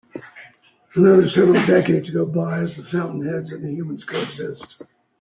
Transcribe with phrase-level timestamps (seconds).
[0.95, 4.77] Another several decades go by as the Fountainheads and the humans co-exist.